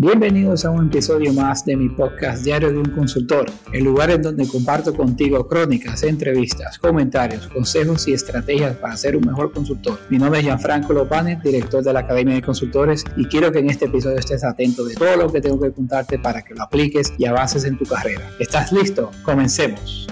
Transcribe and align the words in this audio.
Bienvenidos 0.00 0.64
a 0.64 0.70
un 0.70 0.86
episodio 0.86 1.32
más 1.32 1.64
de 1.64 1.76
mi 1.76 1.88
podcast 1.88 2.44
Diario 2.44 2.70
de 2.70 2.78
un 2.78 2.90
Consultor, 2.90 3.50
el 3.72 3.82
lugar 3.82 4.12
en 4.12 4.22
donde 4.22 4.46
comparto 4.46 4.94
contigo 4.94 5.48
crónicas, 5.48 6.04
entrevistas, 6.04 6.78
comentarios, 6.78 7.48
consejos 7.48 8.06
y 8.06 8.12
estrategias 8.12 8.76
para 8.76 8.96
ser 8.96 9.16
un 9.16 9.26
mejor 9.26 9.52
consultor. 9.52 9.98
Mi 10.08 10.18
nombre 10.18 10.38
es 10.38 10.46
Gianfranco 10.46 10.92
Lopane, 10.92 11.40
director 11.42 11.82
de 11.82 11.92
la 11.92 11.98
Academia 11.98 12.36
de 12.36 12.42
Consultores, 12.42 13.04
y 13.16 13.24
quiero 13.24 13.50
que 13.50 13.58
en 13.58 13.70
este 13.70 13.86
episodio 13.86 14.18
estés 14.18 14.44
atento 14.44 14.84
de 14.84 14.94
todo 14.94 15.16
lo 15.16 15.32
que 15.32 15.40
tengo 15.40 15.58
que 15.60 15.72
contarte 15.72 16.20
para 16.20 16.42
que 16.42 16.54
lo 16.54 16.62
apliques 16.62 17.12
y 17.18 17.24
avances 17.24 17.64
en 17.64 17.76
tu 17.76 17.84
carrera. 17.84 18.22
¿Estás 18.38 18.70
listo? 18.70 19.10
Comencemos. 19.24 20.06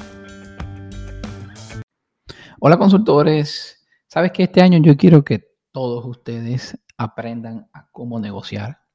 Hola 2.58 2.76
consultores, 2.76 3.86
sabes 4.08 4.32
que 4.32 4.42
este 4.42 4.62
año 4.62 4.80
yo 4.80 4.96
quiero 4.96 5.22
que 5.22 5.44
todos 5.70 6.04
ustedes 6.06 6.76
aprendan 6.96 7.68
a 7.72 7.88
cómo 7.92 8.18
negociar 8.18 8.85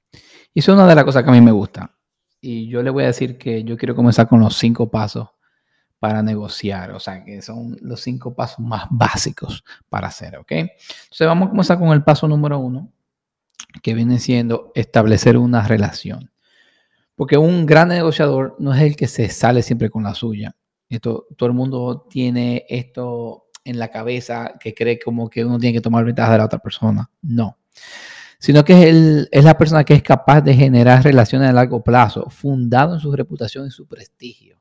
y 0.53 0.59
eso 0.59 0.71
es 0.71 0.75
una 0.75 0.87
de 0.87 0.95
las 0.95 1.05
cosas 1.05 1.23
que 1.23 1.29
a 1.29 1.33
mí 1.33 1.41
me 1.41 1.51
gusta. 1.51 1.95
Y 2.41 2.67
yo 2.67 2.81
le 2.81 2.89
voy 2.89 3.03
a 3.03 3.07
decir 3.07 3.37
que 3.37 3.63
yo 3.63 3.77
quiero 3.77 3.95
comenzar 3.95 4.27
con 4.27 4.39
los 4.39 4.57
cinco 4.57 4.89
pasos 4.89 5.29
para 5.99 6.23
negociar, 6.23 6.91
o 6.91 6.99
sea, 6.99 7.23
que 7.23 7.41
son 7.41 7.77
los 7.81 8.01
cinco 8.01 8.33
pasos 8.33 8.59
más 8.59 8.87
básicos 8.89 9.63
para 9.87 10.07
hacer, 10.07 10.37
¿ok? 10.37 10.51
Entonces 10.51 11.27
vamos 11.27 11.47
a 11.47 11.51
comenzar 11.51 11.79
con 11.79 11.89
el 11.89 12.03
paso 12.03 12.27
número 12.27 12.57
uno, 12.57 12.91
que 13.83 13.93
viene 13.93 14.19
siendo 14.19 14.71
establecer 14.73 15.37
una 15.37 15.67
relación. 15.67 16.31
Porque 17.15 17.37
un 17.37 17.67
gran 17.67 17.89
negociador 17.89 18.55
no 18.57 18.73
es 18.73 18.81
el 18.81 18.95
que 18.95 19.07
se 19.07 19.29
sale 19.29 19.61
siempre 19.61 19.91
con 19.91 20.03
la 20.03 20.15
suya. 20.15 20.55
Esto, 20.89 21.27
todo 21.37 21.47
el 21.47 21.55
mundo 21.55 22.07
tiene 22.09 22.65
esto 22.67 23.45
en 23.63 23.77
la 23.77 23.89
cabeza 23.89 24.55
que 24.59 24.73
cree 24.73 24.99
como 24.99 25.29
que 25.29 25.45
uno 25.45 25.59
tiene 25.59 25.75
que 25.75 25.81
tomar 25.81 26.03
ventaja 26.03 26.31
de 26.31 26.37
la 26.39 26.45
otra 26.45 26.59
persona. 26.59 27.09
No 27.21 27.57
sino 28.41 28.65
que 28.65 28.89
es, 28.89 29.29
es 29.31 29.43
la 29.45 29.55
persona 29.55 29.83
que 29.83 29.93
es 29.93 30.01
capaz 30.01 30.41
de 30.41 30.55
generar 30.55 31.03
relaciones 31.03 31.47
a 31.47 31.53
largo 31.53 31.83
plazo, 31.83 32.27
fundado 32.31 32.95
en 32.95 32.99
su 32.99 33.11
reputación 33.11 33.67
y 33.67 33.69
su 33.69 33.87
prestigio. 33.87 34.59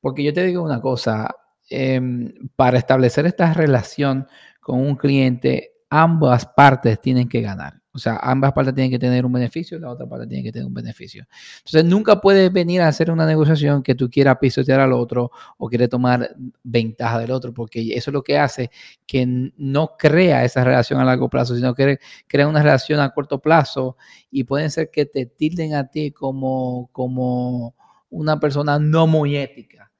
Porque 0.00 0.24
yo 0.24 0.32
te 0.32 0.42
digo 0.44 0.62
una 0.62 0.80
cosa, 0.80 1.28
em, 1.68 2.32
para 2.56 2.78
establecer 2.78 3.26
esta 3.26 3.52
relación 3.52 4.26
con 4.62 4.80
un 4.80 4.96
cliente, 4.96 5.72
ambas 5.90 6.46
partes 6.46 7.02
tienen 7.02 7.28
que 7.28 7.42
ganar. 7.42 7.81
O 7.94 7.98
sea, 7.98 8.16
ambas 8.22 8.52
partes 8.52 8.74
tienen 8.74 8.90
que 8.90 8.98
tener 8.98 9.26
un 9.26 9.32
beneficio 9.32 9.78
la 9.78 9.90
otra 9.90 10.06
parte 10.06 10.26
tiene 10.26 10.42
que 10.42 10.52
tener 10.52 10.66
un 10.66 10.72
beneficio. 10.72 11.26
Entonces, 11.58 11.84
nunca 11.84 12.20
puedes 12.20 12.50
venir 12.52 12.80
a 12.80 12.88
hacer 12.88 13.10
una 13.10 13.26
negociación 13.26 13.82
que 13.82 13.94
tú 13.94 14.08
quieras 14.08 14.38
pisotear 14.40 14.80
al 14.80 14.92
otro 14.92 15.30
o 15.58 15.68
quieres 15.68 15.90
tomar 15.90 16.34
ventaja 16.62 17.18
del 17.18 17.30
otro, 17.30 17.52
porque 17.52 17.80
eso 17.94 18.10
es 18.10 18.14
lo 18.14 18.22
que 18.22 18.38
hace 18.38 18.70
que 19.06 19.52
no 19.56 19.96
crea 19.98 20.44
esa 20.44 20.64
relación 20.64 21.00
a 21.00 21.04
largo 21.04 21.28
plazo, 21.28 21.54
sino 21.54 21.74
que 21.74 21.98
crea 22.26 22.48
una 22.48 22.62
relación 22.62 23.00
a 23.00 23.10
corto 23.10 23.40
plazo 23.40 23.96
y 24.30 24.44
pueden 24.44 24.70
ser 24.70 24.90
que 24.90 25.04
te 25.04 25.26
tilden 25.26 25.74
a 25.74 25.88
ti 25.88 26.12
como, 26.12 26.88
como 26.92 27.74
una 28.08 28.40
persona 28.40 28.78
no 28.78 29.06
muy 29.06 29.36
ética 29.36 29.90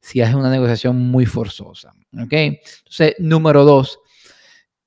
si 0.00 0.20
haces 0.22 0.34
una 0.34 0.50
negociación 0.50 0.96
muy 0.96 1.26
forzosa. 1.26 1.92
¿Ok? 2.14 2.32
Entonces, 2.32 3.14
número 3.18 3.64
dos 3.64 4.00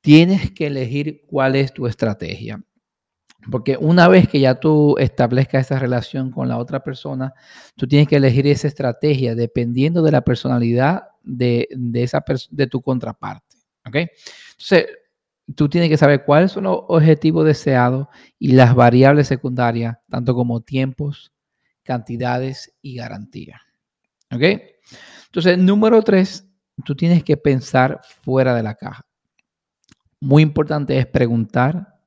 tienes 0.03 0.51
que 0.51 0.67
elegir 0.67 1.23
cuál 1.25 1.55
es 1.55 1.73
tu 1.73 1.87
estrategia. 1.87 2.61
Porque 3.49 3.77
una 3.77 4.07
vez 4.09 4.27
que 4.27 4.39
ya 4.39 4.59
tú 4.59 4.95
establezcas 4.99 5.65
esa 5.65 5.79
relación 5.79 6.29
con 6.29 6.47
la 6.49 6.57
otra 6.57 6.83
persona, 6.83 7.33
tú 7.75 7.87
tienes 7.87 8.07
que 8.07 8.17
elegir 8.17 8.45
esa 8.47 8.67
estrategia 8.67 9.33
dependiendo 9.33 10.01
de 10.01 10.11
la 10.11 10.21
personalidad 10.21 11.03
de, 11.23 11.67
esa 11.93 12.23
de 12.51 12.67
tu 12.67 12.81
contraparte. 12.81 13.57
¿Ok? 13.85 13.95
Entonces, 13.95 14.87
tú 15.55 15.69
tienes 15.69 15.89
que 15.89 15.97
saber 15.97 16.25
cuáles 16.25 16.51
son 16.51 16.65
los 16.65 16.79
objetivos 16.87 17.45
deseados 17.45 18.07
y 18.37 18.51
las 18.51 18.75
variables 18.75 19.27
secundarias, 19.27 19.97
tanto 20.09 20.35
como 20.35 20.61
tiempos, 20.61 21.31
cantidades 21.81 22.73
y 22.81 22.95
garantía. 22.95 23.61
¿Ok? 24.31 24.43
Entonces, 25.27 25.57
número 25.57 26.01
tres, 26.01 26.45
tú 26.83 26.93
tienes 26.93 27.23
que 27.23 27.37
pensar 27.37 28.01
fuera 28.03 28.53
de 28.53 28.63
la 28.63 28.75
caja 28.75 29.05
muy 30.23 30.41
importante 30.41 30.97
es 30.97 31.05
preguntar, 31.05 31.99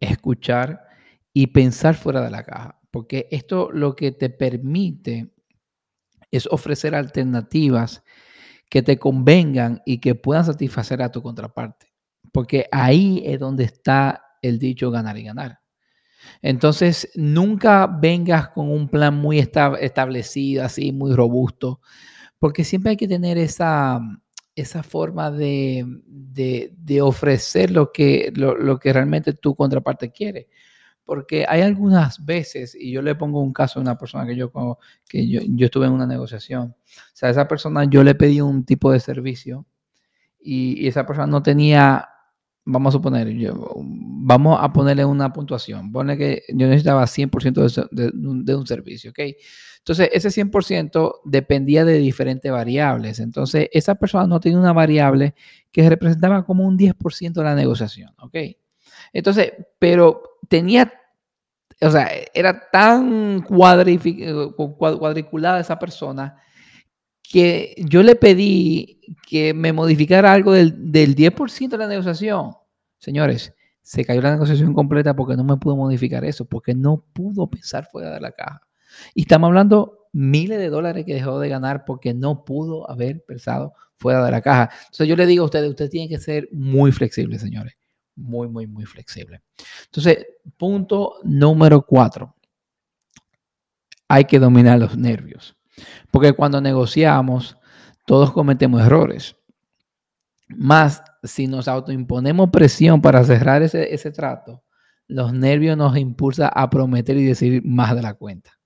escuchar 0.00 0.82
y 1.32 1.46
pensar 1.46 1.94
fuera 1.94 2.20
de 2.20 2.30
la 2.30 2.42
caja, 2.42 2.80
porque 2.90 3.28
esto 3.30 3.70
lo 3.70 3.94
que 3.94 4.10
te 4.10 4.30
permite 4.30 5.32
es 6.32 6.48
ofrecer 6.48 6.96
alternativas 6.96 8.02
que 8.68 8.82
te 8.82 8.98
convengan 8.98 9.80
y 9.86 9.98
que 9.98 10.16
puedan 10.16 10.44
satisfacer 10.44 11.00
a 11.02 11.12
tu 11.12 11.22
contraparte, 11.22 11.94
porque 12.32 12.66
ahí 12.72 13.22
es 13.24 13.38
donde 13.38 13.62
está 13.62 14.24
el 14.42 14.58
dicho 14.58 14.90
ganar 14.90 15.16
y 15.16 15.22
ganar. 15.22 15.60
Entonces, 16.42 17.08
nunca 17.14 17.86
vengas 17.86 18.48
con 18.48 18.68
un 18.72 18.88
plan 18.88 19.14
muy 19.14 19.38
establecido, 19.38 20.64
así, 20.64 20.90
muy 20.90 21.14
robusto, 21.14 21.80
porque 22.40 22.64
siempre 22.64 22.90
hay 22.90 22.96
que 22.96 23.06
tener 23.06 23.38
esa, 23.38 24.00
esa 24.56 24.82
forma 24.82 25.30
de, 25.30 25.84
ofrecer 27.02 27.70
lo 27.70 27.92
que, 27.92 28.32
lo, 28.34 28.78
que 28.78 28.92
realmente 28.92 29.34
tu 29.34 29.54
contraparte 29.54 30.10
quiere. 30.10 30.48
Porque 31.04 31.44
hay 31.48 31.60
algunas 31.60 32.24
veces, 32.24 32.74
y 32.74 32.90
yo 32.90 33.02
le 33.02 33.14
pongo 33.14 33.40
un 33.40 33.52
caso 33.52 33.78
a 33.78 33.82
una 33.82 33.96
persona 33.96 34.26
que 34.26 34.34
yo, 34.34 34.50
que 35.08 35.28
yo, 35.28 35.40
yo 35.44 35.66
estuve 35.66 35.86
en 35.86 35.92
una 35.92 36.06
negociación, 36.06 36.74
o 36.74 37.16
sea, 37.16 37.30
esa 37.30 37.46
persona 37.46 37.84
yo 37.84 38.02
le 38.02 38.16
pedí 38.16 38.40
un 38.40 38.64
tipo 38.64 38.90
de 38.90 38.98
servicio 38.98 39.66
y, 40.40 40.88
esa 40.88 41.06
persona 41.06 41.26
no 41.28 41.42
tenía, 41.42 42.08
vamos 42.64 42.92
a 42.92 42.96
suponer, 42.96 43.28
yo, 43.28 43.54
vamos 44.28 44.58
a 44.60 44.72
ponerle 44.72 45.04
una 45.04 45.32
puntuación, 45.32 45.92
pone 45.92 46.18
que 46.18 46.42
yo 46.48 46.66
necesitaba 46.66 47.04
100% 47.04 47.88
de, 47.92 48.10
de, 48.12 48.54
un 48.56 48.66
servicio, 48.66 49.12
¿ok? 49.12 49.20
Entonces, 49.78 50.10
ese 50.12 50.30
100% 50.30 51.20
dependía 51.24 51.84
de 51.84 51.98
diferentes 51.98 52.50
variables. 52.50 53.20
Entonces, 53.20 53.68
esa 53.72 53.94
persona 53.94 54.26
no 54.26 54.40
tenía 54.40 54.58
una 54.58 54.72
variable 54.72 55.36
que 55.70 55.88
representaba 55.88 56.44
como 56.44 56.66
un 56.66 56.76
10% 56.76 57.34
de 57.34 57.44
la 57.44 57.54
negociación, 57.54 58.16
¿ok? 58.18 58.34
Entonces, 59.12 59.52
pero 59.78 60.40
tenía, 60.48 60.92
o 61.80 61.90
sea, 61.92 62.10
era 62.34 62.68
tan 62.72 63.42
cuadriculada 63.42 65.60
esa 65.60 65.78
persona 65.78 66.36
que 67.22 67.76
yo 67.78 68.02
le 68.02 68.16
pedí 68.16 69.00
que 69.24 69.54
me 69.54 69.72
modificara 69.72 70.32
algo 70.32 70.50
del, 70.50 70.90
del 70.90 71.14
10% 71.14 71.68
de 71.68 71.78
la 71.78 71.86
negociación. 71.86 72.54
Señores, 72.98 73.52
se 73.86 74.04
cayó 74.04 74.20
la 74.20 74.32
negociación 74.32 74.74
completa 74.74 75.14
porque 75.14 75.36
no 75.36 75.44
me 75.44 75.58
pudo 75.58 75.76
modificar 75.76 76.24
eso, 76.24 76.44
porque 76.44 76.74
no 76.74 77.04
pudo 77.12 77.48
pensar 77.48 77.86
fuera 77.86 78.10
de 78.10 78.20
la 78.20 78.32
caja. 78.32 78.66
Y 79.14 79.20
estamos 79.20 79.46
hablando 79.46 80.08
miles 80.12 80.58
de 80.58 80.70
dólares 80.70 81.04
que 81.06 81.14
dejó 81.14 81.38
de 81.38 81.48
ganar 81.48 81.84
porque 81.84 82.12
no 82.12 82.44
pudo 82.44 82.90
haber 82.90 83.24
pensado 83.24 83.74
fuera 83.94 84.24
de 84.24 84.32
la 84.32 84.42
caja. 84.42 84.70
Entonces 84.86 85.06
yo 85.06 85.14
le 85.14 85.24
digo 85.24 85.42
a 85.42 85.44
ustedes, 85.44 85.70
ustedes 85.70 85.92
tienen 85.92 86.08
que 86.08 86.18
ser 86.18 86.48
muy 86.50 86.90
flexibles, 86.90 87.40
señores. 87.40 87.76
Muy, 88.16 88.48
muy, 88.48 88.66
muy 88.66 88.86
flexibles. 88.86 89.40
Entonces, 89.84 90.26
punto 90.56 91.20
número 91.22 91.82
cuatro. 91.82 92.34
Hay 94.08 94.24
que 94.24 94.40
dominar 94.40 94.80
los 94.80 94.98
nervios. 94.98 95.56
Porque 96.10 96.32
cuando 96.32 96.60
negociamos, 96.60 97.56
todos 98.04 98.32
cometemos 98.32 98.82
errores. 98.82 99.36
Más 100.48 101.04
si 101.26 101.46
nos 101.46 101.68
autoimponemos 101.68 102.50
presión 102.50 103.02
para 103.02 103.22
cerrar 103.24 103.62
ese, 103.62 103.94
ese 103.94 104.10
trato, 104.10 104.62
los 105.08 105.32
nervios 105.32 105.76
nos 105.76 105.96
impulsan 105.96 106.50
a 106.52 106.68
prometer 106.70 107.16
y 107.16 107.24
decir 107.24 107.62
más 107.64 107.94
de 107.94 108.02
la 108.02 108.14
cuenta. 108.14 108.56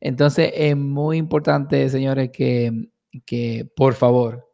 Entonces 0.00 0.50
es 0.54 0.76
muy 0.76 1.18
importante, 1.18 1.88
señores, 1.88 2.30
que, 2.32 2.88
por 3.76 3.94
favor 3.94 4.46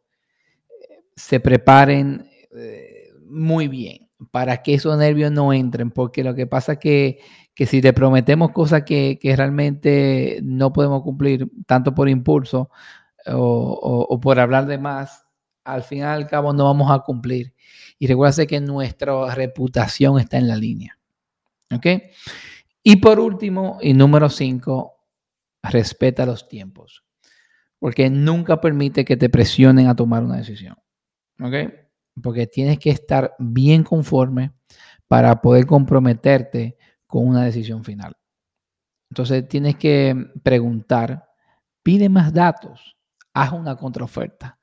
se 1.15 1.39
preparen 1.39 2.29
eh, 2.55 3.09
muy 3.25 3.67
bien 3.67 4.09
para 4.31 4.61
que 4.61 4.75
esos 4.75 4.97
nervios 4.97 5.31
no 5.31 5.53
entren, 5.53 5.91
porque 5.91 6.23
lo 6.23 6.35
que 6.35 6.47
pasa 6.47 6.73
es 6.73 6.79
que, 6.79 7.19
si 7.65 7.81
le 7.81 7.93
prometemos 7.93 8.51
cosas 8.51 8.83
que, 8.83 9.19
realmente 9.35 10.39
no 10.43 10.73
podemos 10.73 11.01
cumplir, 11.03 11.49
tanto 11.65 11.95
por 11.95 12.09
impulso 12.09 12.69
o, 13.27 14.19
por 14.21 14.39
hablar 14.39 14.65
de 14.67 14.77
más, 14.77 15.26
al 15.67 15.83
final 15.83 16.17
al 16.17 16.27
cabo 16.27 16.53
no 16.53 16.63
vamos 16.63 16.89
a 16.91 16.99
cumplir. 16.99 17.53
Y 17.99 18.07
recuerda 18.07 18.45
que 18.45 18.61
nuestra 18.61 19.33
reputación 19.35 20.19
está 20.19 20.37
en 20.37 20.47
la 20.47 20.55
línea. 20.55 20.97
¿Ok? 21.73 21.85
Y 22.83 22.95
por 22.97 23.19
último, 23.19 23.79
y 23.81 23.93
número 23.93 24.29
cinco, 24.29 24.97
respeta 25.61 26.25
los 26.25 26.47
tiempos, 26.47 27.03
porque 27.79 28.09
nunca 28.09 28.61
permite 28.61 29.03
que 29.03 29.17
te 29.17 29.29
presionen 29.29 29.87
a 29.87 29.95
tomar 29.95 30.23
una 30.23 30.37
decisión. 30.37 30.75
¿Ok? 31.41 31.53
Porque 32.21 32.47
tienes 32.47 32.79
que 32.79 32.91
estar 32.91 33.35
bien 33.37 33.83
conforme 33.83 34.53
para 35.07 35.41
poder 35.41 35.65
comprometerte 35.65 36.77
con 37.05 37.27
una 37.27 37.43
decisión 37.43 37.83
final. 37.83 38.15
Entonces 39.09 39.47
tienes 39.47 39.75
que 39.75 40.15
preguntar, 40.43 41.27
pide 41.83 42.09
más 42.09 42.33
datos, 42.33 42.97
haz 43.33 43.51
una 43.51 43.75
contraoferta. 43.75 44.56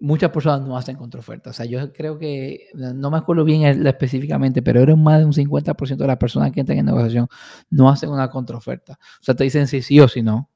Muchas 0.00 0.30
personas 0.30 0.66
no 0.66 0.76
hacen 0.76 0.96
contraoferta. 0.96 1.50
O 1.50 1.52
sea, 1.52 1.66
yo 1.66 1.92
creo 1.92 2.18
que, 2.18 2.68
no 2.74 3.10
me 3.10 3.18
acuerdo 3.18 3.44
bien 3.44 3.86
específicamente, 3.86 4.62
pero 4.62 4.80
era 4.80 4.96
más 4.96 5.18
de 5.18 5.26
un 5.26 5.32
50% 5.32 5.96
de 5.96 6.06
las 6.06 6.16
personas 6.16 6.50
que 6.52 6.60
entran 6.60 6.78
en 6.78 6.86
negociación 6.86 7.28
no 7.68 7.88
hacen 7.90 8.10
una 8.10 8.30
contraoferta. 8.30 8.98
O 9.20 9.22
sea, 9.22 9.34
te 9.34 9.44
dicen 9.44 9.66
si 9.68 9.82
sí 9.82 10.00
o 10.00 10.08
si 10.08 10.22
no. 10.22 10.48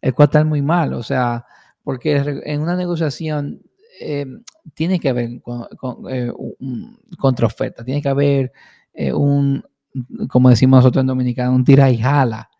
Es 0.00 0.12
cual 0.12 0.26
está 0.26 0.44
muy 0.44 0.62
mal. 0.62 0.92
O 0.94 1.02
sea, 1.02 1.46
porque 1.82 2.42
en 2.44 2.60
una 2.60 2.76
negociación 2.76 3.62
eh, 4.00 4.26
tiene 4.74 5.00
que 5.00 5.08
haber 5.08 5.40
con, 5.40 5.66
eh, 6.10 6.32
contraoferta, 7.18 7.84
tiene 7.84 8.02
que 8.02 8.08
haber 8.08 8.52
eh, 8.92 9.12
un, 9.12 9.64
como 10.28 10.50
decimos 10.50 10.78
nosotros 10.78 11.02
en 11.02 11.06
Dominicano, 11.06 11.54
un 11.54 11.64
tira 11.64 11.90
y 11.90 11.98
jala. 11.98 12.50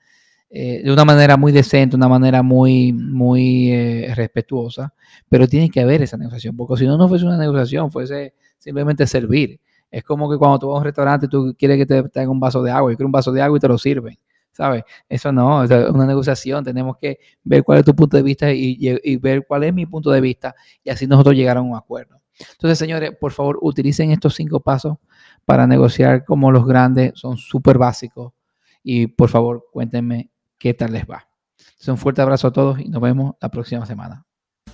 Eh, 0.51 0.83
de 0.83 0.91
una 0.91 1.05
manera 1.05 1.37
muy 1.37 1.53
decente, 1.53 1.95
una 1.95 2.09
manera 2.09 2.43
muy, 2.43 2.91
muy 2.93 3.71
eh, 3.71 4.15
respetuosa, 4.15 4.95
pero 5.29 5.47
tiene 5.47 5.69
que 5.69 5.81
haber 5.81 6.03
esa 6.03 6.17
negociación, 6.17 6.57
porque 6.57 6.79
si 6.79 6.87
no, 6.87 6.97
no 6.97 7.07
fuese 7.07 7.27
una 7.27 7.37
negociación, 7.37 7.91
fuese 7.91 8.35
simplemente 8.57 9.07
servir. 9.07 9.61
Es 9.91 10.03
como 10.05 10.31
que 10.31 10.39
cuando 10.39 10.59
tú 10.59 10.69
vas 10.69 10.77
a 10.77 10.79
un 10.79 10.85
restaurante 10.85 11.29
tú 11.29 11.55
quieres 11.59 11.77
que 11.77 11.87
te 11.87 12.03
traigan 12.09 12.31
un 12.31 12.41
vaso 12.41 12.63
de 12.63 12.71
agua, 12.71 12.91
y 12.93 12.97
quieres 12.97 13.07
un 13.07 13.13
vaso 13.13 13.31
de 13.31 13.43
agua 13.43 13.59
y 13.59 13.61
te 13.61 13.69
lo 13.69 13.77
sirven, 13.77 14.19
¿sabes? 14.53 14.85
Eso 15.07 15.33
no, 15.33 15.65
es 15.65 15.71
una 15.71 16.07
negociación, 16.07 16.65
tenemos 16.65 16.97
que 16.97 17.19
ver 17.45 17.63
cuál 17.63 17.81
es 17.81 17.85
tu 17.85 17.95
punto 17.95 18.17
de 18.17 18.23
vista 18.23 18.51
y, 18.51 18.79
y 18.81 19.17
ver 19.19 19.45
cuál 19.47 19.65
es 19.65 19.75
mi 19.75 19.85
punto 19.85 20.11
de 20.11 20.21
vista 20.23 20.55
y 20.83 20.89
así 20.89 21.07
nosotros 21.07 21.35
llegar 21.35 21.59
a 21.59 21.61
un 21.61 21.77
acuerdo. 21.77 22.23
Entonces, 22.53 22.79
señores, 22.79 23.13
por 23.21 23.33
favor, 23.33 23.59
utilicen 23.61 24.13
estos 24.13 24.35
cinco 24.35 24.61
pasos 24.61 24.97
para 25.45 25.67
negociar 25.67 26.25
como 26.25 26.51
los 26.51 26.67
grandes, 26.67 27.13
son 27.17 27.37
súper 27.37 27.77
básicos 27.77 28.33
y 28.83 29.09
por 29.09 29.29
favor, 29.29 29.67
cuéntenme 29.73 30.31
qué 30.59 30.75
tal 30.75 30.93
les 30.93 31.05
va. 31.05 31.29
un 31.87 31.99
fuerte 31.99 32.23
abrazo 32.23 32.49
a 32.49 32.53
todos 32.53 32.81
y 32.81 32.89
nos 32.89 33.01
vemos 33.01 33.35
la 33.41 33.49
próxima 33.51 33.87
semana. 33.87 34.25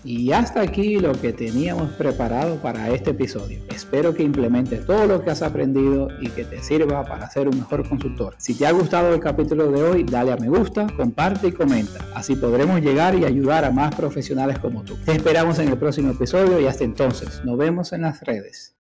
Y 0.03 0.33
hasta 0.33 0.61
aquí 0.61 0.99
lo 0.99 1.13
que 1.13 1.33
teníamos 1.33 1.93
preparado 1.93 2.57
para 2.57 2.91
este 2.91 3.11
episodio. 3.11 3.61
Espero 3.71 4.15
que 4.15 4.23
implementes 4.23 4.85
todo 4.85 5.07
lo 5.07 5.23
que 5.23 5.31
has 5.31 5.41
aprendido 5.41 6.09
y 6.21 6.29
que 6.29 6.45
te 6.45 6.63
sirva 6.63 7.05
para 7.05 7.31
ser 7.31 7.49
un 7.49 7.59
mejor 7.59 7.89
consultor. 7.89 8.35
Si 8.39 8.55
te 8.55 8.67
ha 8.67 8.73
gustado 8.73 9.15
el 9.15 9.21
capítulo 9.21 9.71
de 9.71 9.83
hoy, 9.83 10.05
dale 10.05 10.33
a 10.33 10.37
me 10.37 10.49
gusta, 10.49 10.87
comparte 10.97 11.49
y 11.49 11.53
comenta. 11.53 12.05
Así 12.15 12.37
podremos 12.37 12.81
llegar 12.81 13.15
y 13.15 13.25
ayudar 13.25 13.65
a 13.65 13.71
más 13.71 13.95
profesionales 13.95 14.59
como 14.59 14.83
tú. 14.83 14.97
Te 15.05 15.13
esperamos 15.13 15.59
en 15.59 15.69
el 15.69 15.79
próximo 15.79 16.11
episodio 16.11 16.61
y 16.61 16.67
hasta 16.67 16.85
entonces, 16.85 17.43
nos 17.45 17.57
vemos 17.57 17.93
en 17.93 18.03
las 18.03 18.21
redes. 18.21 18.73